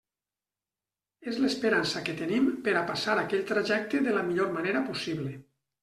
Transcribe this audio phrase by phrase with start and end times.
[1.33, 5.41] És l'esperança que tenim per a passar aquell trajecte de la millor manera possible.